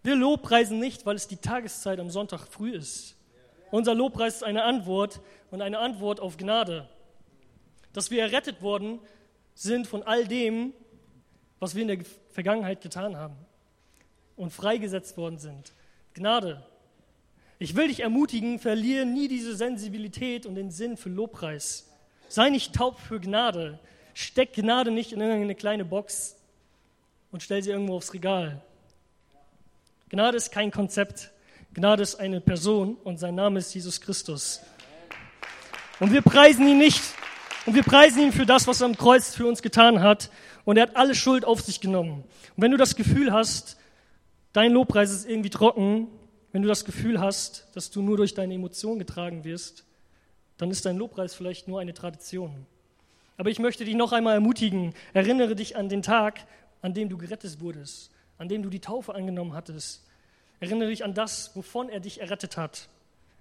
[0.02, 3.16] Wir lobpreisen nicht, weil es die Tageszeit am Sonntag früh ist.
[3.72, 6.88] Unser Lobpreis ist eine Antwort und eine Antwort auf Gnade.
[7.96, 9.00] Dass wir errettet worden
[9.54, 10.74] sind von all dem,
[11.60, 13.38] was wir in der Vergangenheit getan haben
[14.36, 15.72] und freigesetzt worden sind.
[16.14, 16.62] Gnade.
[17.58, 21.90] Ich will dich ermutigen, verliere nie diese Sensibilität und den Sinn für Lobpreis.
[22.28, 23.80] Sei nicht taub für Gnade.
[24.14, 26.36] Steck Gnade nicht in irgendeine kleine Box
[27.32, 28.62] und stell sie irgendwo aufs Regal.
[30.10, 31.32] Gnade ist kein Konzept.
[31.74, 34.60] Gnade ist eine Person und sein Name ist Jesus Christus.
[36.02, 37.02] Und wir preisen ihn nicht.
[37.66, 40.30] Und wir preisen ihn für das, was er am Kreuz für uns getan hat.
[40.66, 42.24] Und er hat alle Schuld auf sich genommen.
[42.56, 43.78] Und wenn du das Gefühl hast,
[44.54, 46.08] dein Lobpreis ist irgendwie trocken,
[46.52, 49.84] wenn du das Gefühl hast, dass du nur durch deine Emotionen getragen wirst,
[50.58, 52.66] dann ist dein Lobpreis vielleicht nur eine Tradition.
[53.38, 56.46] Aber ich möchte dich noch einmal ermutigen, erinnere dich an den Tag,
[56.82, 60.06] an dem du gerettet wurdest, an dem du die Taufe angenommen hattest.
[60.60, 62.88] Erinnere dich an das, wovon er dich errettet hat.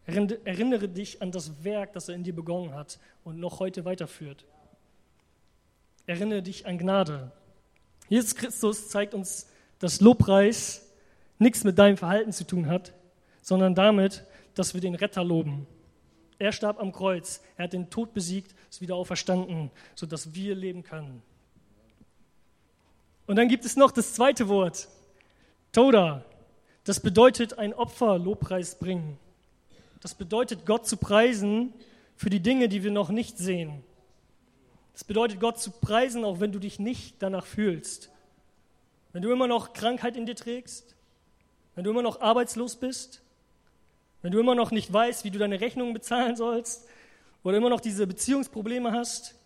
[0.06, 4.44] Erinnere dich an das Werk, das er in dir begonnen hat und noch heute weiterführt.
[6.06, 7.32] Erinnere dich an Gnade.
[8.08, 10.92] Jesus Christus zeigt uns, dass Lobpreis
[11.38, 12.92] nichts mit deinem Verhalten zu tun hat,
[13.40, 15.66] sondern damit, dass wir den Retter loben.
[16.38, 20.82] Er starb am Kreuz, er hat den Tod besiegt, ist wieder auferstanden, sodass wir leben
[20.82, 21.22] können.
[23.26, 24.88] Und dann gibt es noch das zweite Wort,
[25.72, 26.24] Toda.
[26.84, 29.18] Das bedeutet ein Opfer, Lobpreis bringen.
[30.04, 31.72] Das bedeutet Gott zu preisen
[32.14, 33.82] für die Dinge, die wir noch nicht sehen.
[34.92, 38.10] Das bedeutet Gott zu preisen, auch wenn du dich nicht danach fühlst.
[39.14, 40.94] Wenn du immer noch Krankheit in dir trägst,
[41.74, 43.22] wenn du immer noch arbeitslos bist,
[44.20, 46.86] wenn du immer noch nicht weißt, wie du deine Rechnungen bezahlen sollst
[47.42, 49.36] oder immer noch diese Beziehungsprobleme hast,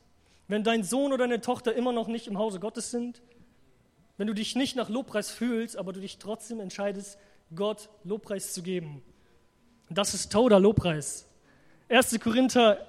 [0.48, 3.22] wenn dein Sohn oder deine Tochter immer noch nicht im Hause Gottes sind,
[4.16, 7.16] wenn du dich nicht nach Lobpreis fühlst, aber du dich trotzdem entscheidest,
[7.54, 9.04] Gott Lobpreis zu geben.
[9.90, 11.27] Das ist Toda Lobpreis.
[11.88, 12.20] 1.
[12.20, 12.87] Korinther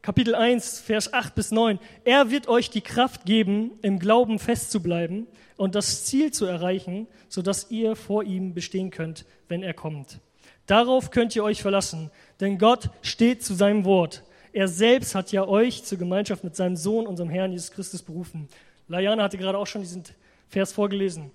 [0.00, 1.78] Kapitel 1, Vers 8 bis 9.
[2.04, 5.26] Er wird euch die Kraft geben, im Glauben festzubleiben
[5.56, 10.18] und das Ziel zu erreichen, sodass ihr vor ihm bestehen könnt, wenn er kommt.
[10.66, 14.24] Darauf könnt ihr euch verlassen, denn Gott steht zu seinem Wort.
[14.54, 18.48] Er selbst hat ja euch zur Gemeinschaft mit seinem Sohn, unserem Herrn Jesus Christus, berufen.
[18.88, 20.04] Lajana hatte gerade auch schon diesen
[20.48, 21.30] Vers vorgelesen.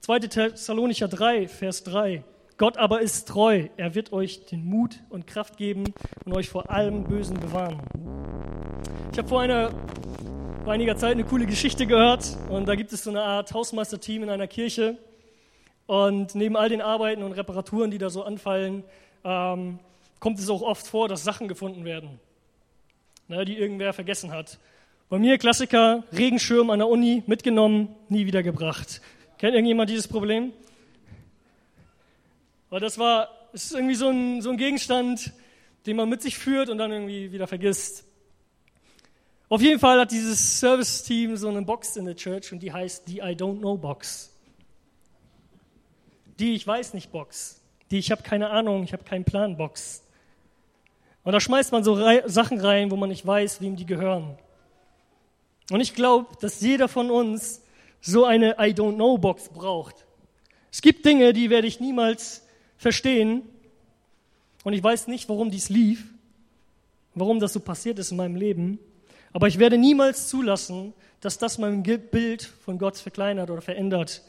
[0.00, 0.20] 2.
[0.20, 2.24] Thessalonicher 3, Vers 3.
[2.58, 3.68] Gott aber ist treu.
[3.76, 5.84] Er wird euch den Mut und Kraft geben
[6.24, 7.80] und euch vor allem Bösen bewahren.
[9.12, 9.70] Ich habe vor, einer,
[10.64, 14.24] vor einiger Zeit eine coole Geschichte gehört und da gibt es so eine Art Hausmeisterteam
[14.24, 14.98] in einer Kirche
[15.86, 18.82] und neben all den Arbeiten und Reparaturen, die da so anfallen,
[19.22, 19.78] ähm,
[20.18, 22.18] kommt es auch oft vor, dass Sachen gefunden werden,
[23.28, 24.58] ne, die irgendwer vergessen hat.
[25.08, 29.00] Bei mir Klassiker, Regenschirm an der Uni, mitgenommen, nie wieder gebracht.
[29.38, 30.52] Kennt irgendjemand dieses Problem?
[32.70, 35.32] Weil das war, es ist irgendwie so ein, so ein Gegenstand,
[35.86, 38.04] den man mit sich führt und dann irgendwie wieder vergisst.
[39.48, 43.08] Auf jeden Fall hat dieses Service-Team so eine Box in der Church und die heißt
[43.08, 44.32] die I Don't Know Box
[46.38, 50.02] die ich weiß nicht Box, die ich habe keine Ahnung, ich habe keinen Plan Box.
[51.24, 54.38] Und da schmeißt man so Re Sachen rein, wo man nicht weiß, wem die gehören.
[55.70, 57.62] Und ich glaube, dass jeder von uns
[58.00, 60.06] so eine I don't know Box braucht.
[60.70, 62.46] Es gibt Dinge, die werde ich niemals
[62.78, 63.42] verstehen.
[64.64, 66.04] Und ich weiß nicht, warum dies lief,
[67.14, 68.78] warum das so passiert ist in meinem Leben.
[69.34, 74.22] Aber ich werde niemals zulassen, dass das mein Bild von Gott verkleinert oder verändert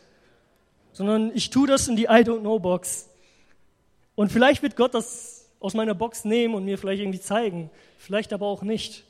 [1.00, 3.10] sondern ich tue das in die I don't know Box.
[4.16, 8.34] Und vielleicht wird Gott das aus meiner Box nehmen und mir vielleicht irgendwie zeigen, vielleicht
[8.34, 9.06] aber auch nicht.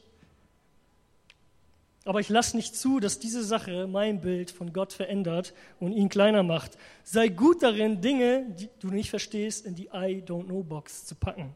[2.10, 6.10] Aber ich lasse nicht zu, dass diese Sache mein Bild von Gott verändert und ihn
[6.10, 6.76] kleiner macht.
[7.04, 11.14] Sei gut darin, Dinge, die du nicht verstehst, in die I don't know Box zu
[11.14, 11.56] packen.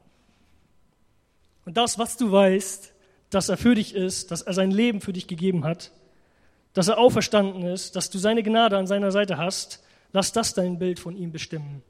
[1.66, 2.94] Und das, was du weißt,
[3.32, 5.92] dass er für dich ist, dass er sein Leben für dich gegeben hat,
[6.74, 10.78] dass er auferstanden ist, dass du seine Gnade an seiner Seite hast, lass das dein
[10.78, 11.82] Bild von ihm bestimmen.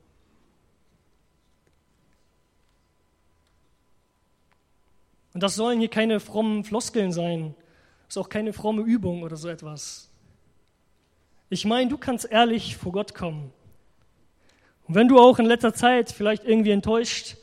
[5.34, 7.56] Und das sollen hier keine frommen Floskeln sein,
[8.14, 10.08] ist auch keine fromme Übung oder so etwas.
[11.50, 13.52] Ich meine, du kannst ehrlich vor Gott kommen.
[14.88, 17.38] Und wenn du auch in letzter Zeit vielleicht irgendwie enttäuscht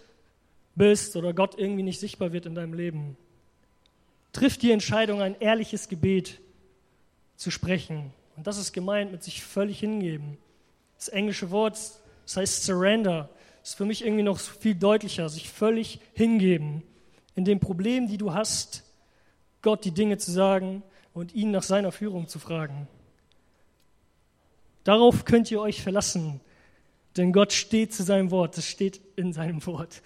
[0.76, 3.16] bist oder Gott irgendwie nicht sichtbar wird in deinem Leben,
[4.32, 6.40] triff die Entscheidung, ein ehrliches Gebet
[7.34, 8.12] zu sprechen.
[8.36, 10.38] Und das ist gemeint mit sich völlig hingeben.
[10.98, 11.80] Das englische Wort,
[12.26, 13.28] das heißt surrender,
[13.64, 16.84] ist für mich irgendwie noch viel deutlicher, sich völlig hingeben.
[17.34, 18.84] In den Problemen, die du hast,
[19.62, 22.88] Gott die Dinge zu sagen und ihn nach seiner Führung zu fragen.
[24.84, 26.40] Darauf könnt ihr euch verlassen,
[27.16, 30.02] denn Gott steht zu seinem Wort, es steht in seinem Wort.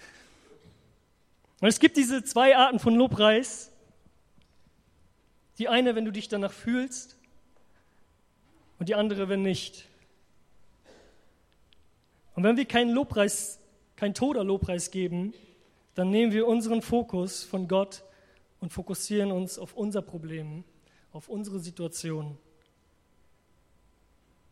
[1.61, 3.71] Und es gibt diese zwei Arten von Lobpreis.
[5.57, 7.15] Die eine, wenn du dich danach fühlst,
[8.79, 9.85] und die andere, wenn nicht.
[12.35, 13.59] Und wenn wir keinen Lobpreis,
[13.95, 15.33] kein toter Lobpreis geben,
[15.93, 18.03] dann nehmen wir unseren Fokus von Gott
[18.59, 20.63] und fokussieren uns auf unser Problem,
[21.11, 22.37] auf unsere Situation.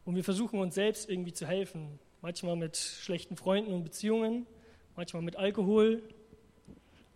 [0.05, 1.99] Und wir versuchen uns selbst irgendwie zu helfen.
[2.21, 4.45] Manchmal mit schlechten Freunden und Beziehungen,
[4.95, 6.01] manchmal mit Alkohol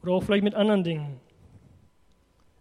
[0.01, 1.19] oder auch vielleicht mit anderen Dingen.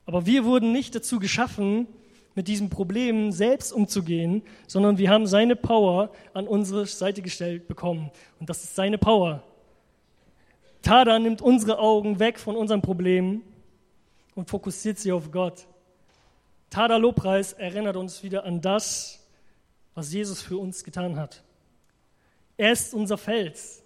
[0.04, 1.88] Aber wir wurden nicht dazu geschaffen,
[2.36, 8.10] mit diesem Problem selbst umzugehen, sondern wir haben seine Power an unsere Seite gestellt bekommen.
[8.38, 9.42] Und das ist seine Power.
[10.82, 13.42] Tada nimmt unsere Augen weg von unserem Problem
[14.36, 15.66] und fokussiert sie auf Gott.
[16.70, 19.26] Tada Lobpreis erinnert uns wieder an das,
[19.94, 21.42] was Jesus für uns getan hat.
[22.56, 23.82] Er ist unser Fels.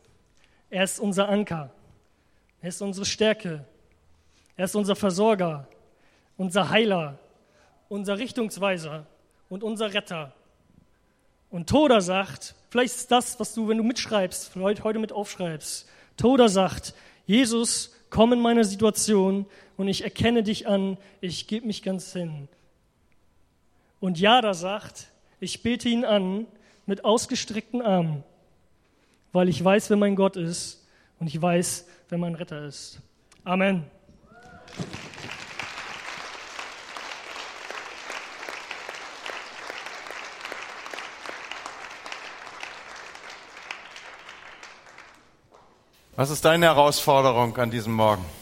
[0.68, 1.70] Er ist unser Anker.
[2.60, 3.64] Er ist unsere Stärke.
[4.56, 5.68] Er ist unser Versorger,
[6.36, 7.18] unser Heiler,
[7.88, 9.06] unser Richtungsweiser
[9.48, 10.34] und unser Retter.
[11.48, 16.48] Und Toda sagt, vielleicht ist das, was du, wenn du mitschreibst, heute mit aufschreibst, Toda
[16.48, 19.46] sagt, Jesus, komm in meine Situation
[19.80, 22.48] und ich erkenne dich an, ich gebe mich ganz hin.
[23.98, 25.06] Und Jada sagt,
[25.40, 26.46] ich bete ihn an
[26.84, 28.22] mit ausgestreckten Armen,
[29.32, 30.86] weil ich weiß, wer mein Gott ist
[31.18, 33.00] und ich weiß, wer mein Retter ist.
[33.42, 33.86] Amen.
[46.16, 48.39] Was ist deine Herausforderung an diesem Morgen?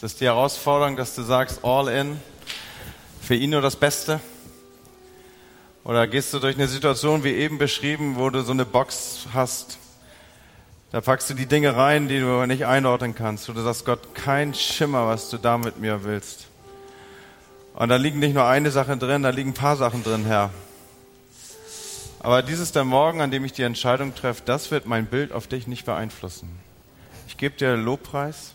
[0.00, 2.18] Ist es die Herausforderung, dass du sagst, all in,
[3.20, 4.18] für ihn nur das Beste?
[5.84, 9.76] Oder gehst du durch eine Situation wie eben beschrieben, wo du so eine Box hast,
[10.90, 14.54] da packst du die Dinge rein, die du nicht einordnen kannst, du sagst, Gott, kein
[14.54, 16.46] Schimmer, was du da mit mir willst.
[17.74, 20.48] Und da liegen nicht nur eine Sache drin, da liegen ein paar Sachen drin, Herr.
[22.20, 25.32] Aber dies ist der Morgen, an dem ich die Entscheidung treffe, das wird mein Bild
[25.32, 26.48] auf dich nicht beeinflussen.
[27.28, 28.54] Ich gebe dir Lobpreis,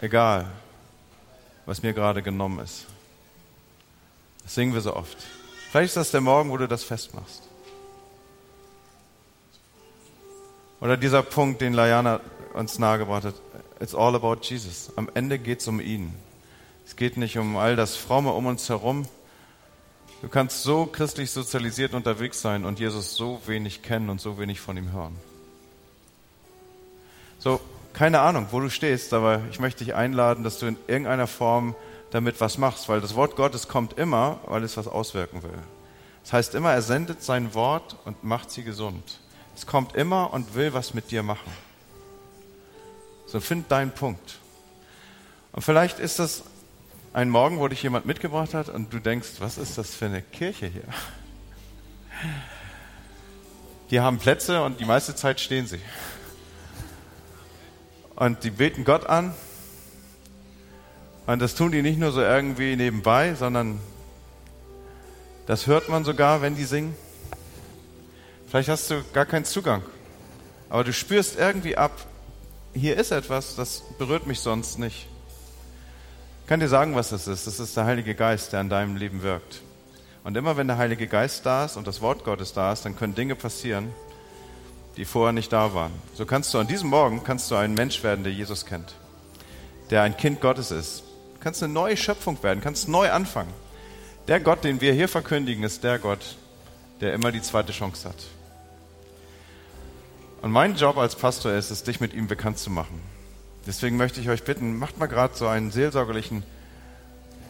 [0.00, 0.46] egal,
[1.66, 2.86] was mir gerade genommen ist.
[4.42, 5.16] Das singen wir so oft.
[5.70, 7.42] Vielleicht ist das der Morgen, wo du das festmachst.
[10.80, 12.20] Oder dieser Punkt, den Layana
[12.54, 13.34] uns nahegebracht hat.
[13.80, 14.90] It's all about Jesus.
[14.96, 16.14] Am Ende geht es um ihn.
[16.86, 19.06] Es geht nicht um all das Fromme um uns herum.
[20.22, 24.60] Du kannst so christlich sozialisiert unterwegs sein und Jesus so wenig kennen und so wenig
[24.60, 25.16] von ihm hören.
[27.38, 27.60] So,
[27.92, 31.74] keine Ahnung, wo du stehst, aber ich möchte dich einladen, dass du in irgendeiner Form
[32.10, 35.58] damit was machst, weil das Wort Gottes kommt immer, weil es was auswirken will.
[36.22, 39.20] Das heißt immer, er sendet sein Wort und macht sie gesund.
[39.56, 41.50] Es kommt immer und will was mit dir machen.
[43.26, 44.38] So find deinen Punkt.
[45.52, 46.42] Und vielleicht ist das
[47.12, 50.22] ein Morgen, wo dich jemand mitgebracht hat und du denkst, was ist das für eine
[50.22, 50.84] Kirche hier?
[53.90, 55.80] Die haben Plätze und die meiste Zeit stehen sie.
[58.20, 59.32] Und die beten Gott an
[61.26, 63.80] und das tun die nicht nur so irgendwie nebenbei, sondern
[65.46, 66.94] das hört man sogar, wenn die singen.
[68.46, 69.82] Vielleicht hast du gar keinen Zugang,
[70.68, 71.92] aber du spürst irgendwie ab,
[72.74, 75.08] hier ist etwas, das berührt mich sonst nicht.
[76.42, 77.46] Ich kann dir sagen, was das ist.
[77.46, 79.62] Das ist der Heilige Geist, der an deinem Leben wirkt.
[80.24, 82.96] Und immer wenn der Heilige Geist da ist und das Wort Gottes da ist, dann
[82.96, 83.94] können Dinge passieren,
[85.00, 85.92] die vorher nicht da waren.
[86.12, 88.92] So kannst du an diesem Morgen kannst du ein Mensch werden, der Jesus kennt,
[89.88, 91.04] der ein Kind Gottes ist,
[91.40, 93.48] kannst eine neue Schöpfung werden, kannst neu anfangen.
[94.28, 96.36] Der Gott, den wir hier verkündigen, ist der Gott,
[97.00, 98.16] der immer die zweite Chance hat.
[100.42, 103.00] Und mein Job als Pastor ist es, dich mit ihm bekannt zu machen.
[103.66, 106.42] Deswegen möchte ich euch bitten, macht mal gerade so einen seelsorgerlichen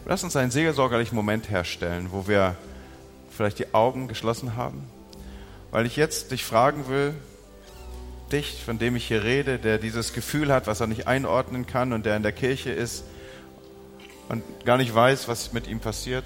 [0.05, 2.55] Lass uns einen seelsorgerlichen Moment herstellen, wo wir
[3.29, 4.89] vielleicht die Augen geschlossen haben,
[5.69, 7.13] weil ich jetzt dich fragen will,
[8.31, 11.93] dich, von dem ich hier rede, der dieses Gefühl hat, was er nicht einordnen kann
[11.93, 13.03] und der in der Kirche ist
[14.29, 16.25] und gar nicht weiß, was mit ihm passiert.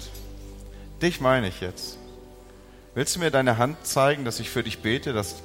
[1.02, 1.98] Dich meine ich jetzt.
[2.94, 5.36] Willst du mir deine Hand zeigen, dass ich für dich bete, dass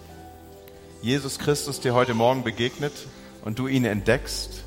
[1.01, 2.93] Jesus Christus dir heute Morgen begegnet
[3.43, 4.63] und du ihn entdeckst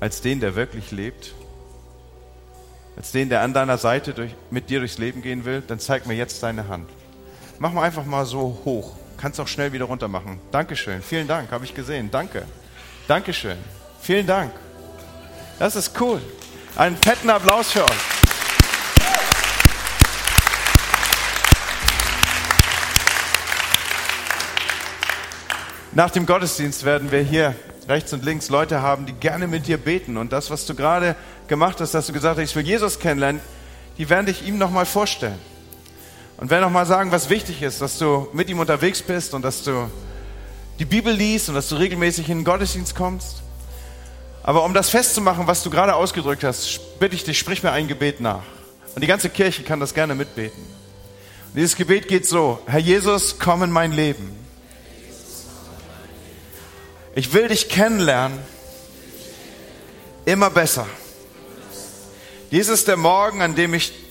[0.00, 1.34] als den, der wirklich lebt?
[2.96, 5.62] Als den, der an deiner Seite durch, mit dir durchs Leben gehen will?
[5.66, 6.88] Dann zeig mir jetzt deine Hand.
[7.58, 8.96] Mach mal einfach mal so hoch.
[9.16, 10.40] Kannst auch schnell wieder runter machen.
[10.50, 11.02] Dankeschön.
[11.02, 11.50] Vielen Dank.
[11.50, 12.10] Habe ich gesehen.
[12.10, 12.44] Danke.
[13.08, 13.58] Dankeschön.
[14.00, 14.52] Vielen Dank.
[15.58, 16.20] Das ist cool.
[16.76, 18.14] Einen fetten Applaus für euch.
[25.92, 27.54] Nach dem Gottesdienst werden wir hier
[27.88, 30.16] rechts und links Leute haben, die gerne mit dir beten.
[30.16, 31.14] Und das, was du gerade
[31.46, 33.40] gemacht hast, dass du gesagt hast, ich will Jesus kennenlernen,
[33.96, 35.38] die werden dich ihm nochmal vorstellen.
[36.44, 39.62] Und werden nochmal sagen, was wichtig ist, dass du mit ihm unterwegs bist und dass
[39.62, 39.90] du
[40.78, 43.42] die Bibel liest und dass du regelmäßig in den Gottesdienst kommst.
[44.42, 47.88] Aber um das festzumachen, was du gerade ausgedrückt hast, bitte ich dich, sprich mir ein
[47.88, 48.42] Gebet nach.
[48.94, 50.60] Und die ganze Kirche kann das gerne mitbeten.
[50.60, 54.36] Und dieses Gebet geht so, Herr Jesus, komm in mein Leben.
[57.14, 58.38] Ich will dich kennenlernen.
[60.26, 60.86] Immer besser.
[62.50, 64.03] Dies ist der Morgen, an dem ich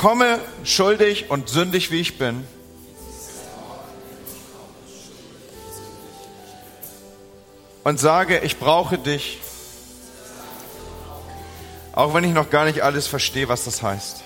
[0.00, 2.46] komme, schuldig und sündig wie ich bin.
[7.84, 9.40] Und sage, ich brauche dich.
[11.92, 14.22] Auch wenn ich noch gar nicht alles verstehe, was das heißt.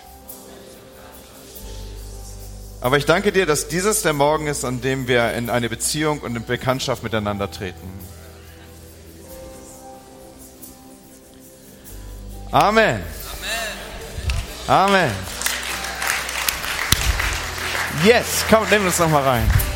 [2.80, 6.20] Aber ich danke dir, dass dieses der Morgen ist, an dem wir in eine Beziehung
[6.20, 7.90] und in Bekanntschaft miteinander treten.
[12.52, 13.02] Amen.
[14.68, 15.10] Amen.
[18.02, 19.73] Yes, komm, nimm uns noch mal rein.